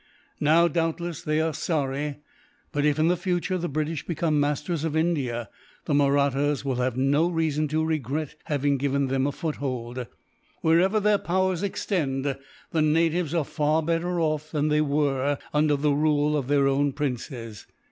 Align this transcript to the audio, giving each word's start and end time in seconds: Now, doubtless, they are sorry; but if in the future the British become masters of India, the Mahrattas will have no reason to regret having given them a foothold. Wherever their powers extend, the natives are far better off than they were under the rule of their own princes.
Now, 0.39 0.67
doubtless, 0.67 1.21
they 1.21 1.39
are 1.39 1.53
sorry; 1.53 2.21
but 2.71 2.85
if 2.85 2.97
in 2.97 3.07
the 3.07 3.15
future 3.15 3.59
the 3.59 3.69
British 3.69 4.03
become 4.03 4.39
masters 4.39 4.83
of 4.83 4.95
India, 4.95 5.47
the 5.85 5.93
Mahrattas 5.93 6.65
will 6.65 6.77
have 6.77 6.97
no 6.97 7.29
reason 7.29 7.67
to 7.67 7.85
regret 7.85 8.33
having 8.45 8.77
given 8.77 9.09
them 9.09 9.27
a 9.27 9.31
foothold. 9.31 10.07
Wherever 10.61 10.99
their 10.99 11.19
powers 11.19 11.61
extend, 11.61 12.35
the 12.71 12.81
natives 12.81 13.35
are 13.35 13.45
far 13.45 13.83
better 13.83 14.19
off 14.19 14.49
than 14.49 14.69
they 14.69 14.81
were 14.81 15.37
under 15.53 15.75
the 15.75 15.91
rule 15.91 16.35
of 16.35 16.47
their 16.47 16.67
own 16.67 16.93
princes. 16.93 17.67